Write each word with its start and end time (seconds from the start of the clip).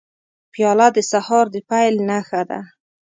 پیاله 0.53 0.87
د 0.95 0.97
سهار 1.11 1.45
د 1.53 1.55
پیل 1.69 1.95
نښه 2.09 2.41
ده. 2.49 2.59